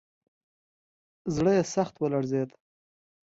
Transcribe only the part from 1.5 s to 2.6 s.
یې سخت ولړزېد.